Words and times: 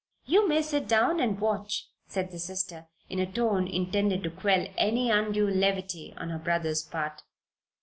"You 0.25 0.47
may 0.47 0.63
sit 0.63 0.87
down 0.87 1.19
and 1.19 1.39
watch," 1.39 1.87
said 2.07 2.31
his 2.31 2.43
sister, 2.45 2.87
in 3.07 3.19
a 3.19 3.31
tone 3.31 3.67
intended 3.67 4.23
to 4.23 4.31
quell 4.31 4.65
any 4.75 5.11
undue 5.11 5.45
levity 5.47 6.11
on 6.17 6.31
her 6.31 6.39
brother's 6.39 6.81
part. 6.81 7.21